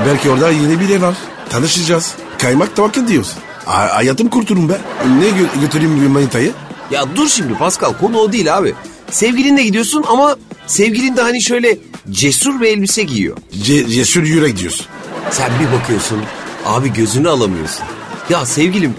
[0.06, 1.14] Belki orada yeni biri var.
[1.50, 2.14] Tanışacağız.
[2.38, 3.34] Kaymak tabakı diyorsun.
[3.66, 4.80] Hayatım kurtulun be.
[5.18, 6.52] Ne gö- götüreyim bir manitayı?
[6.90, 8.74] Ya dur şimdi Pascal, konu o değil abi.
[9.10, 11.78] Sevgilinle gidiyorsun ama sevgilin de hani şöyle
[12.10, 13.36] cesur bir elbise giyiyor.
[13.62, 14.86] Ce- cesur yürek diyorsun.
[15.30, 16.18] Sen bir bakıyorsun,
[16.66, 17.84] abi gözünü alamıyorsun.
[18.30, 18.94] Ya sevgilim,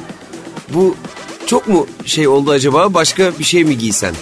[0.74, 0.96] bu
[1.48, 4.14] çok mu şey oldu acaba, başka bir şey mi giysen?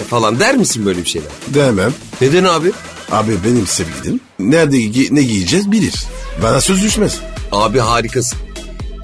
[0.00, 1.30] E falan der misin böyle bir şeyler?
[1.48, 1.92] Demem.
[2.20, 2.72] Neden abi?
[3.12, 5.94] Abi benim sevgilim nerede gi- ne giyeceğiz bilir.
[6.42, 7.20] Bana söz düşmez.
[7.52, 8.38] Abi harikasın.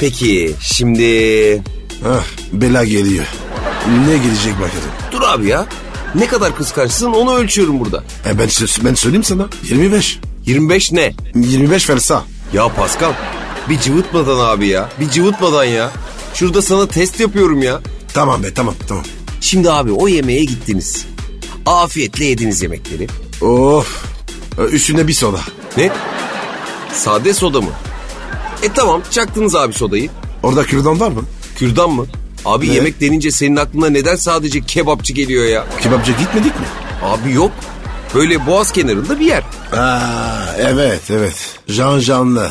[0.01, 1.63] Peki şimdi...
[2.03, 3.27] Hah bela geliyor.
[4.07, 4.91] Ne gelecek bakalım.
[5.13, 5.67] Dur abi ya.
[6.15, 8.05] Ne kadar kıskançsın onu ölçüyorum burada.
[8.27, 8.49] E ben,
[8.85, 9.49] ben söyleyeyim sana.
[9.63, 10.19] 25.
[10.47, 11.13] 25 ne?
[11.35, 12.25] 25 fersa.
[12.53, 13.13] Ya Pascal
[13.69, 14.89] bir cıvıtmadan abi ya.
[15.01, 15.91] Bir cıvıtmadan ya.
[16.35, 17.81] Şurada sana test yapıyorum ya.
[18.15, 19.05] Tamam be tamam tamam.
[19.41, 21.07] Şimdi abi o yemeğe gittiniz.
[21.67, 23.07] Afiyetle yediniz yemekleri.
[23.41, 24.05] Of.
[24.71, 25.41] Üstüne bir soda.
[25.77, 25.91] Ne?
[26.93, 27.71] Sade soda mı?
[28.63, 30.11] E tamam çaktınız abi sodayı.
[30.43, 31.23] Orada kürdan var mı?
[31.57, 32.07] Kürdan mı?
[32.45, 32.75] Abi Ne?
[32.75, 35.67] yemek denince senin aklına neden sadece kebapçı geliyor ya?
[35.83, 36.67] Kebapçı gitmedik mi?
[37.03, 37.51] Abi yok.
[38.15, 39.43] Böyle boğaz kenarında bir yer.
[39.73, 41.35] Aa, evet evet.
[41.77, 42.51] Can canlı.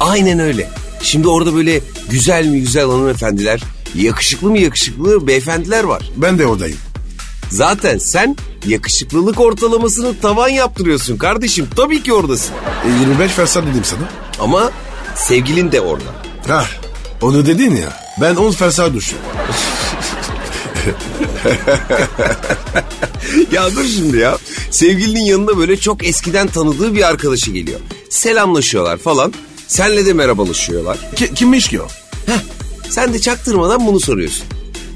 [0.00, 0.70] Aynen öyle.
[1.02, 3.60] Şimdi orada böyle güzel mi güzel hanımefendiler,
[3.94, 6.10] yakışıklı mı yakışıklı beyefendiler var.
[6.16, 6.78] Ben de oradayım.
[7.50, 11.68] Zaten sen yakışıklılık ortalamasını tavan yaptırıyorsun kardeşim.
[11.76, 12.52] Tabii ki oradasın.
[12.86, 14.08] E, 25 fersa dedim sana.
[14.40, 14.70] Ama
[15.14, 16.10] sevgilin de orada.
[16.48, 16.66] Hah
[17.22, 18.00] onu dedin ya.
[18.20, 19.18] Ben 10 fersa düştüm.
[23.52, 24.38] Ya dur şimdi ya.
[24.70, 27.80] Sevgilinin yanında böyle çok eskiden tanıdığı bir arkadaşı geliyor.
[28.10, 29.32] Selamlaşıyorlar falan.
[29.66, 30.98] Senle de merhabalaşıyorlar.
[31.16, 31.86] Ki, kimmiş ki o?
[32.26, 32.38] Heh,
[32.90, 34.44] sen de çaktırmadan bunu soruyorsun.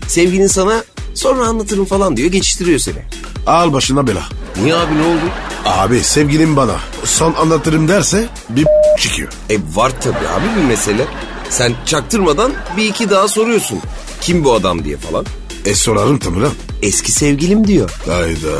[0.08, 3.02] Sevgilin sana sonra anlatırım falan diyor geçiştiriyor seni.
[3.46, 4.22] Al başına bela.
[4.62, 5.30] Niye abi ne oldu?
[5.64, 9.28] Abi sevgilim bana son anlatırım derse bir çıkıyor.
[9.50, 11.06] E var tabii abi bir mesele.
[11.50, 13.78] Sen çaktırmadan bir iki daha soruyorsun.
[14.20, 15.26] Kim bu adam diye falan.
[15.64, 16.52] E sorarım tabii lan.
[16.82, 17.90] Eski sevgilim diyor.
[18.08, 18.56] Hayda.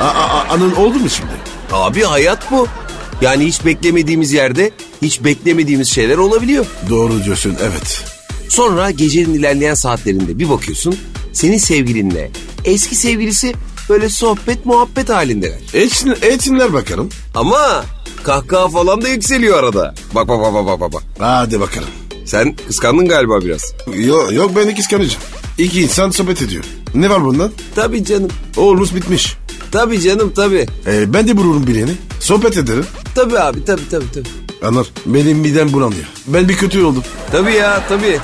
[0.00, 1.30] A, a- a- anın oldu mu şimdi?
[1.72, 2.66] Abi hayat bu.
[3.20, 4.70] Yani hiç beklemediğimiz yerde
[5.02, 6.66] hiç beklemediğimiz şeyler olabiliyor.
[6.90, 8.04] Doğru diyorsun evet.
[8.48, 10.96] Sonra gecenin ilerleyen saatlerinde bir bakıyorsun
[11.32, 12.30] senin sevgilinle
[12.64, 13.54] eski sevgilisi
[13.88, 15.58] böyle sohbet muhabbet halindeler.
[15.74, 17.08] Etsin, etsinler bakalım.
[17.34, 17.84] Ama
[18.28, 19.94] kahkaha falan da yükseliyor arada.
[20.14, 21.02] Bak bak bak bak bak bak.
[21.18, 21.88] Hadi bakalım.
[22.24, 23.74] Sen kıskandın galiba biraz.
[23.94, 25.22] Yok, yok ben de kıskanacağım.
[25.58, 26.64] İki insan sohbet ediyor.
[26.94, 27.50] Ne var bundan?
[27.74, 28.28] Tabii canım.
[28.56, 29.36] Olmuş bitmiş.
[29.72, 30.66] Tabii canım tabii.
[30.86, 31.90] E, ben de bulurum birini.
[32.20, 32.86] Sohbet ederim.
[33.14, 34.28] Tabii abi tabii tabii tabii.
[34.66, 34.86] Anlar.
[35.06, 36.04] Benim midem bulanıyor.
[36.26, 37.02] Ben bir kötü oldum.
[37.32, 38.18] Tabii ya tabii.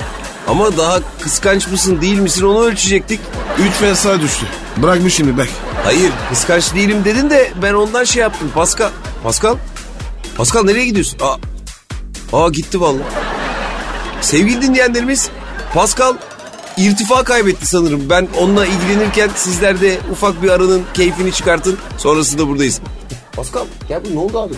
[0.47, 3.19] Ama daha kıskanç mısın değil misin onu ölçecektik.
[3.59, 4.45] Üç fersa düştü.
[4.77, 5.47] Bırakmış şimdi bak.
[5.83, 8.51] Hayır kıskanç değilim dedin de ben ondan şey yaptım.
[8.55, 8.89] Pascal.
[9.23, 9.55] Pascal?
[10.35, 11.19] Pascal nereye gidiyorsun?
[11.21, 11.37] Aa,
[12.33, 13.03] aa gitti vallahi.
[14.21, 15.29] Sevgili dinleyenlerimiz
[15.73, 16.13] Pascal
[16.77, 18.09] irtifa kaybetti sanırım.
[18.09, 21.77] Ben onunla ilgilenirken sizler de ufak bir aranın keyfini çıkartın.
[21.97, 22.81] Sonrasında buradayız.
[23.35, 24.53] Pascal gel bu ne oldu abi?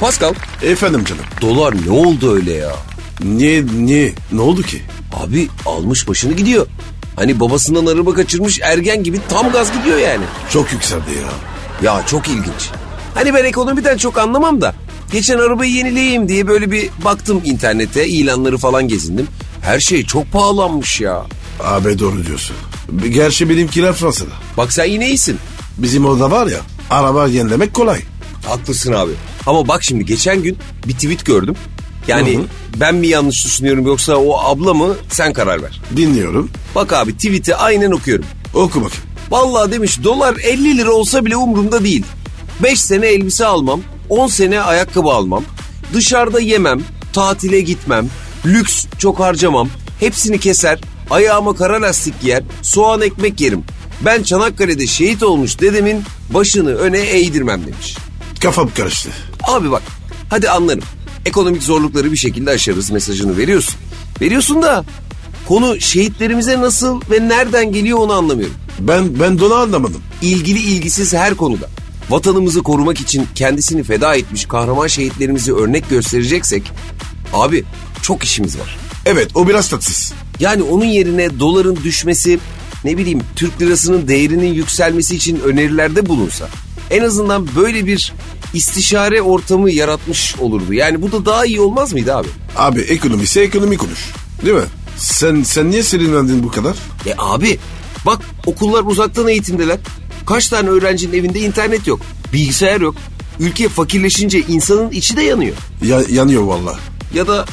[0.00, 1.24] Pascal Efendim canım.
[1.40, 2.72] dolar ne oldu öyle ya?
[3.24, 4.12] Niye, niye?
[4.32, 4.82] Ne oldu ki?
[5.14, 6.66] Abi almış başını gidiyor.
[7.16, 10.24] Hani babasından araba kaçırmış ergen gibi tam gaz gidiyor yani.
[10.50, 11.28] Çok yükseldi ya.
[11.92, 12.70] Ya çok ilginç.
[13.14, 14.74] Hani ben ekonomiden çok anlamam da.
[15.12, 19.26] Geçen arabayı yenileyeyim diye böyle bir baktım internete ilanları falan gezindim.
[19.62, 21.22] Her şey çok pahalanmış ya.
[21.64, 22.56] Abi doğru diyorsun.
[23.08, 24.30] Gerçi benimkiler Fransa'da.
[24.56, 25.38] Bak sen yine iyisin.
[25.78, 26.58] Bizim orada var ya
[26.90, 28.00] araba yenilemek kolay.
[28.46, 29.12] Haklısın abi.
[29.46, 31.54] Ama bak şimdi geçen gün bir tweet gördüm.
[32.08, 32.44] Yani Hı hı.
[32.76, 35.80] ben mi yanlış düşünüyorum yoksa o abla mı sen karar ver.
[35.96, 36.50] Dinliyorum.
[36.74, 38.24] Bak abi tweet'i aynen okuyorum.
[38.54, 39.04] Oku bakayım.
[39.30, 42.04] Vallahi demiş dolar 50 lira olsa bile umurumda değil.
[42.62, 45.44] 5 sene elbise almam, 10 sene ayakkabı almam,
[45.94, 46.80] dışarıda yemem,
[47.12, 48.08] tatile gitmem,
[48.46, 49.68] lüks çok harcamam,
[50.00, 50.80] hepsini keser,
[51.10, 53.64] ayağıma kara lastik giyer, soğan ekmek yerim.
[54.04, 57.96] Ben Çanakkale'de şehit olmuş dedemin başını öne eğdirmem demiş.
[58.40, 59.10] Kafam karıştı.
[59.42, 59.82] Abi bak
[60.30, 60.84] hadi anlarım.
[61.26, 63.74] Ekonomik zorlukları bir şekilde aşarız mesajını veriyorsun.
[64.20, 64.84] Veriyorsun da
[65.48, 68.54] konu şehitlerimize nasıl ve nereden geliyor onu anlamıyorum.
[68.80, 70.00] Ben ben donu anlamadım.
[70.22, 71.68] İlgili ilgisiz her konuda.
[72.10, 76.72] Vatanımızı korumak için kendisini feda etmiş kahraman şehitlerimizi örnek göstereceksek
[77.32, 77.64] abi
[78.02, 78.76] çok işimiz var.
[79.06, 80.12] Evet o biraz tatsız.
[80.40, 82.38] Yani onun yerine doların düşmesi
[82.84, 86.48] ne bileyim Türk lirasının değerinin yükselmesi için önerilerde bulunsa
[86.90, 88.12] en azından böyle bir
[88.54, 90.74] istişare ortamı yaratmış olurdu.
[90.74, 92.28] Yani bu da daha iyi olmaz mıydı abi?
[92.56, 94.10] Abi ekonomisi ekonomi konuş.
[94.44, 94.62] Değil mi?
[94.96, 96.76] Sen sen niye sinirlendin bu kadar?
[97.06, 97.58] E abi
[98.06, 99.78] bak okullar uzaktan eğitimdeler.
[100.26, 102.00] Kaç tane öğrencinin evinde internet yok,
[102.32, 102.94] bilgisayar yok.
[103.40, 105.56] Ülke fakirleşince insanın içi de yanıyor.
[105.82, 106.78] Ya, yanıyor valla.
[107.14, 107.46] Ya da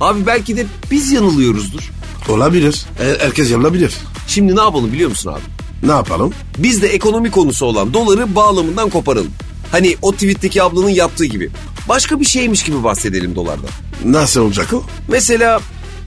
[0.00, 1.90] abi belki de biz yanılıyoruzdur.
[2.28, 2.86] Olabilir.
[3.00, 3.94] E, herkes yanılabilir.
[4.26, 5.40] Şimdi ne yapalım biliyor musun abi?
[5.82, 6.32] Ne yapalım?
[6.58, 9.32] Biz de ekonomi konusu olan doları bağlamından koparalım.
[9.72, 11.50] Hani o tweetteki ablanın yaptığı gibi.
[11.88, 13.70] Başka bir şeymiş gibi bahsedelim dolardan.
[14.04, 14.82] Nasıl olacak o?
[15.08, 15.60] Mesela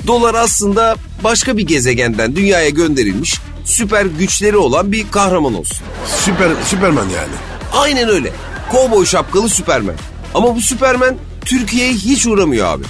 [0.08, 5.78] dolar aslında başka bir gezegenden dünyaya gönderilmiş süper güçleri olan bir kahraman olsun.
[6.26, 7.34] Süper Süperman yani.
[7.74, 8.32] Aynen öyle.
[8.72, 9.96] Kovboy şapkalı Süpermen.
[10.34, 12.84] Ama bu Süpermen Türkiye'ye hiç uğramıyor abi.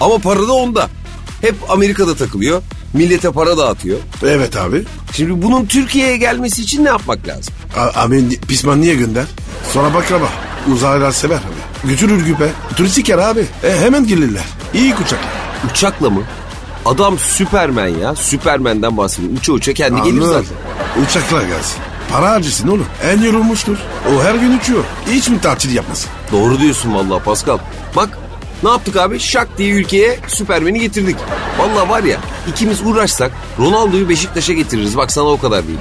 [0.00, 0.88] Ama para da onda.
[1.44, 2.62] Hep Amerika'da takılıyor.
[2.92, 3.98] Millete para dağıtıyor.
[4.22, 4.84] Evet abi.
[5.12, 7.54] Şimdi bunun Türkiye'ye gelmesi için ne yapmak lazım?
[7.76, 9.24] A- abi pisman niye gönder?
[9.72, 10.28] Sonra baklava.
[10.72, 11.88] Uzaylılar sever abi.
[11.90, 12.48] Götürür güpe.
[12.76, 13.44] Turistik yer abi.
[13.64, 14.42] E, hemen gelirler.
[14.74, 15.30] İyi uçaklar.
[15.70, 16.22] Uçakla mı?
[16.86, 18.14] Adam Süpermen ya.
[18.14, 19.32] Süpermen'den bahsediyor.
[19.38, 20.46] Uça uça kendi gelir Anladım.
[20.46, 21.02] zaten.
[21.04, 21.76] Uçaklar gelsin.
[22.12, 22.86] Para harcısın oğlum.
[23.04, 23.76] En yorulmuştur.
[24.14, 24.84] O her gün uçuyor.
[25.10, 26.10] Hiç mi tatil yapmasın?
[26.32, 27.58] Doğru diyorsun vallahi Pascal.
[27.96, 28.18] Bak
[28.62, 29.20] ne yaptık abi?
[29.20, 31.16] Şak diye ülkeye Süpermen'i getirdik.
[31.58, 34.96] Vallahi var ya ikimiz uğraşsak Ronaldo'yu Beşiktaş'a getiririz.
[34.96, 35.78] Bak sana o kadar değil.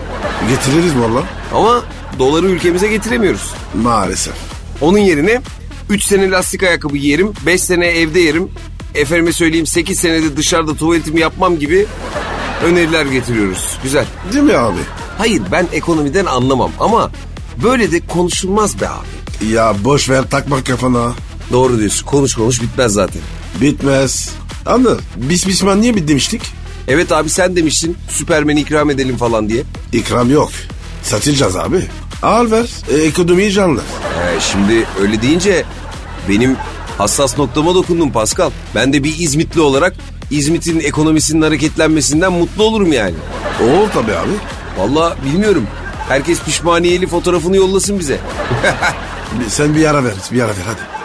[0.49, 1.23] Getiririz valla.
[1.53, 1.83] Ama
[2.19, 3.53] doları ülkemize getiremiyoruz.
[3.83, 4.33] Maalesef.
[4.81, 5.41] Onun yerine
[5.89, 8.49] 3 sene lastik ayakkabı giyerim, 5 sene evde yerim.
[8.95, 11.85] Efendime söyleyeyim 8 senede dışarıda tuvaletimi yapmam gibi
[12.65, 13.77] öneriler getiriyoruz.
[13.83, 14.05] Güzel.
[14.33, 14.77] Değil mi abi?
[15.17, 17.11] Hayır ben ekonomiden anlamam ama
[17.63, 19.45] böyle de konuşulmaz be abi.
[19.51, 21.11] Ya boş ver takma kafana.
[21.51, 22.05] Doğru diyorsun.
[22.05, 23.21] Konuş konuş bitmez zaten.
[23.61, 24.29] Bitmez.
[24.65, 25.01] Anladın?
[25.15, 26.41] Biz pisman niye bit demiştik?
[26.87, 29.63] Evet abi sen demiştin Süpermen'i ikram edelim falan diye.
[29.93, 30.51] İkram yok.
[31.03, 31.83] Satacağız abi.
[32.21, 32.69] Al ver.
[32.89, 33.79] E, ekonomiyi canlı.
[33.81, 35.65] Ee, şimdi öyle deyince
[36.29, 36.57] benim
[36.97, 38.51] hassas noktama dokundun Pascal.
[38.75, 39.95] Ben de bir İzmitli olarak
[40.31, 43.15] İzmit'in ekonomisinin hareketlenmesinden mutlu olurum yani.
[43.63, 44.31] Olur tabii abi.
[44.77, 45.67] Vallahi bilmiyorum.
[46.09, 48.19] Herkes pişmaniyeli fotoğrafını yollasın bize.
[49.49, 50.13] Sen bir ara ver.
[50.31, 51.02] Bir ara ver hadi.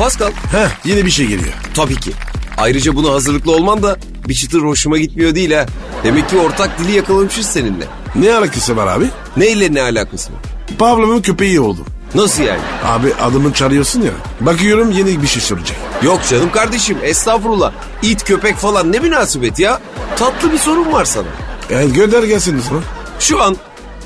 [0.00, 1.52] Pascal Heh yine bir şey geliyor.
[1.74, 2.12] tabii ki.
[2.58, 3.96] Ayrıca buna hazırlıklı olman da
[4.28, 5.66] bir çıtır hoşuma gitmiyor değil ha.
[6.04, 7.84] Demek ki ortak dili yakalamışız seninle.
[8.14, 9.04] Ne alakası var abi?
[9.36, 10.40] Neyle ne alakası var?
[10.78, 11.80] Pavlov'un köpeği oldu.
[12.14, 12.60] Nasıl yani?
[12.84, 14.12] Abi adımı çağırıyorsun ya.
[14.40, 15.76] Bakıyorum yeni bir şey soracak.
[16.02, 17.72] Yok canım kardeşim estağfurullah.
[18.02, 19.80] İt köpek falan ne münasebet ya.
[20.16, 21.28] Tatlı bir sorun var sana.
[21.70, 22.82] Yani gönder gelsin o zaman.
[23.20, 23.56] Şu an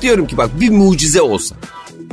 [0.01, 1.55] diyorum ki bak bir mucize olsa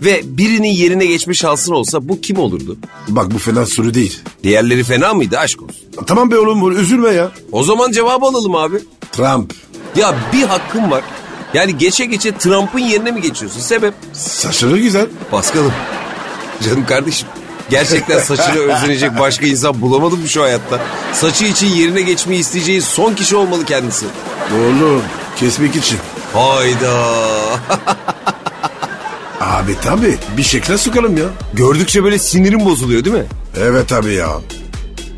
[0.04, 2.76] ve birinin yerine geçme şansın olsa bu kim olurdu?
[3.08, 4.20] Bak bu fena soru değil.
[4.42, 5.76] Diğerleri fena mıydı aşk olsun?
[6.06, 7.30] Tamam be oğlum üzülme ya.
[7.52, 8.76] O zaman cevap alalım abi.
[9.12, 9.54] Trump.
[9.96, 11.02] Ya bir hakkım var.
[11.54, 13.60] Yani geçe geçe Trump'ın yerine mi geçiyorsun?
[13.60, 13.94] Sebep?
[14.12, 15.06] Saçları güzel.
[15.30, 15.72] Paskal'ım.
[16.64, 17.28] Canım kardeşim.
[17.70, 20.80] Gerçekten saçını özlenecek başka insan bulamadım mı şu hayatta?
[21.12, 24.06] Saçı için yerine geçmeyi isteyeceği son kişi olmalı kendisi.
[24.54, 25.02] Oğlum
[25.36, 25.98] kesmek için.
[26.32, 27.12] Hayda.
[29.64, 31.24] Abi tabii bir şekle sokalım ya.
[31.54, 33.24] Gördükçe böyle sinirim bozuluyor değil mi?
[33.60, 34.28] Evet abi ya.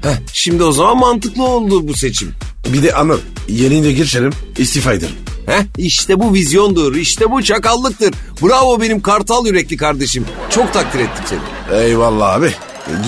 [0.03, 2.33] Heh, şimdi o zaman mantıklı oldu bu seçim.
[2.73, 5.15] Bir de anıl yerine geçelim istifa ederim.
[5.47, 8.15] Heh, işte bu vizyondur, işte bu çakallıktır.
[8.43, 10.25] Bravo benim kartal yürekli kardeşim.
[10.51, 11.81] Çok takdir ettim seni.
[11.81, 12.53] Eyvallah abi.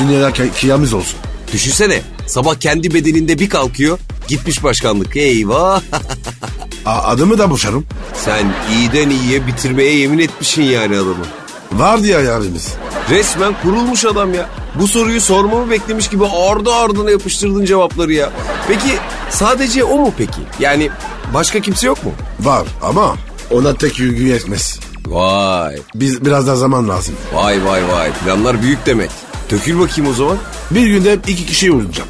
[0.01, 1.19] Dünyada kı- kıyamız olsun.
[1.53, 5.81] Düşünsene sabah kendi bedeninde bir kalkıyor gitmiş başkanlık eyvah.
[6.87, 7.87] A- adımı da boşarım.
[8.25, 11.25] Sen iyiden iyiye bitirmeye yemin etmişsin yani adamı.
[11.73, 12.75] Vardı ya yarimiz.
[13.11, 14.49] Resmen kurulmuş adam ya.
[14.81, 18.31] Bu soruyu sormamı beklemiş gibi ardı ardına yapıştırdın cevapları ya.
[18.69, 18.89] Peki
[19.31, 20.41] sadece o mu peki?
[20.61, 20.91] Yani
[21.35, 22.13] başka kimse yok mu?
[22.41, 23.17] Var ama
[23.51, 24.79] ona tek yürgü yetmez.
[25.07, 27.15] Vay Biz biraz daha zaman lazım.
[27.35, 29.11] vay vay vay planlar büyük demek.
[29.51, 30.37] Dökül bakayım o zaman.
[30.71, 32.09] Bir günde iki kişiyi vuracağım.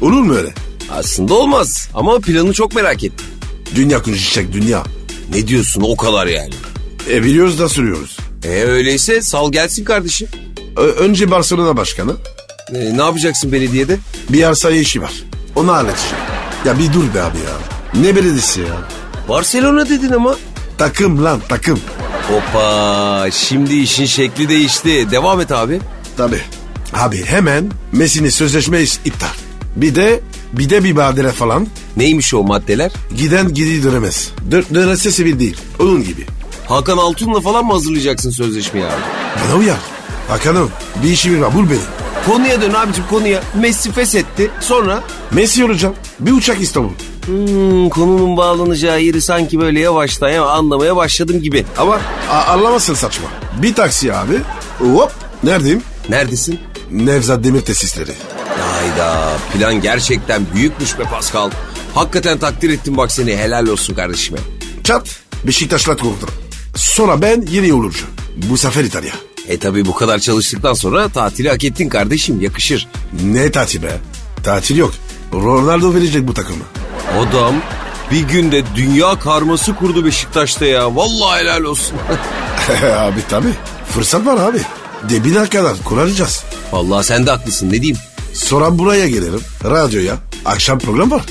[0.00, 0.54] Olur mu öyle?
[0.90, 3.26] Aslında olmaz ama planı çok merak ettim.
[3.74, 4.82] Dünya konuşacak dünya.
[5.34, 6.54] Ne diyorsun o kadar yani?
[7.10, 8.16] E biliyoruz da sürüyoruz.
[8.44, 10.28] E öyleyse sal gelsin kardeşim.
[10.76, 12.12] Ö- önce Barcelona başkanı.
[12.74, 13.98] E, ne yapacaksın belediyede?
[14.28, 15.12] Bir arsa işi var.
[15.56, 16.16] Onu halledeceğim.
[16.64, 18.02] Ya bir dur be abi ya.
[18.02, 18.66] Ne belediyesi ya?
[19.28, 20.36] Barcelona dedin ama.
[20.78, 21.80] Takım lan takım.
[22.28, 25.10] Hoppa şimdi işin şekli değişti.
[25.10, 25.80] Devam et abi.
[26.16, 26.40] Tabi.
[26.92, 29.26] Abi hemen Messi'nin sözleşme iptal.
[29.76, 30.20] Bir de
[30.52, 31.66] bir de bir badire falan.
[31.96, 32.92] Neymiş o maddeler?
[33.16, 34.30] Giden gidi dönemez.
[34.50, 35.56] Dö dönerse sivil değil.
[35.80, 36.26] Onun gibi.
[36.66, 38.92] Hakan Altun'la falan mı hazırlayacaksın sözleşmeyi abi?
[39.44, 39.76] Bana uyar.
[40.28, 40.70] Hakan'ım
[41.02, 41.78] bir işim var bul beni.
[42.26, 43.42] Konuya dön abicim konuya.
[43.60, 44.50] Messi feshetti.
[44.60, 45.02] Sonra?
[45.32, 45.94] Messi olacağım.
[46.20, 46.90] Bir uçak İstanbul.
[47.26, 51.64] Hmm, konunun bağlanacağı yeri sanki böyle yavaştan ya anlamaya başladım gibi.
[51.78, 52.00] Ama
[52.48, 53.28] anlamasın saçma.
[53.62, 54.34] Bir taksi abi.
[54.78, 55.12] Hop.
[55.42, 55.82] Neredeyim?
[56.08, 56.58] Neredesin?
[56.90, 58.12] Nevzat Demir tesisleri.
[58.60, 61.50] Hayda plan gerçekten büyükmüş be Pascal.
[61.94, 64.38] Hakikaten takdir ettim bak seni helal olsun kardeşime.
[64.84, 65.20] Çat.
[65.46, 66.26] Beşiktaş'la kontra.
[66.76, 68.04] Sonra ben yeni yolcu.
[68.36, 69.14] Bu sefer İtalya.
[69.48, 72.88] E tabi bu kadar çalıştıktan sonra tatili hak ettin kardeşim yakışır.
[73.24, 73.96] Ne tatil be?
[74.44, 74.92] Tatil yok.
[75.32, 76.64] Ronaldo verecek bu takımı.
[77.18, 77.54] Adam
[78.10, 80.96] bir günde dünya karması kurdu Beşiktaş'ta ya.
[80.96, 81.96] Vallahi helal olsun.
[82.96, 83.48] abi tabi.
[83.94, 84.60] Fırsat var abi.
[85.10, 86.44] Debine kadar kuraracağız.
[86.72, 87.96] Vallahi sen de haklısın ne diyeyim.
[88.44, 89.40] Sonra buraya gelirim.
[89.64, 90.16] Radyoya.
[90.44, 91.22] Akşam program var.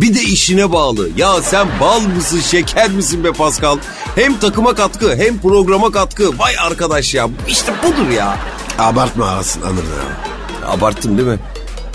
[0.00, 1.08] Bir de işine bağlı.
[1.16, 3.78] Ya sen bal mısın şeker misin be Pascal?
[4.14, 6.38] Hem takıma katkı hem programa katkı.
[6.38, 8.38] Vay arkadaş ya işte budur ya.
[8.78, 10.68] Abartma ağasın anır ya.
[10.70, 11.38] Abarttım değil mi?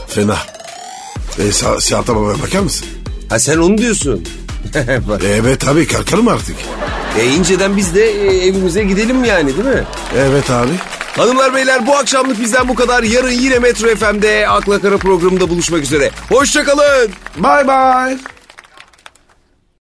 [0.07, 0.37] Fena.
[1.39, 2.87] E, sa- Siyahta babaya bakar mısın?
[3.29, 4.25] Ha sen onu diyorsun.
[5.09, 6.55] Bak, Evet abi kalkalım artık.
[7.19, 9.83] e, inceden biz de e, evimize gidelim yani değil mi?
[10.17, 10.71] Evet abi.
[11.17, 13.03] Hanımlar beyler bu akşamlık bizden bu kadar.
[13.03, 16.11] Yarın yine Metro FM'de Akla Kara programında buluşmak üzere.
[16.29, 17.11] Hoşçakalın.
[17.37, 18.17] Bye bye.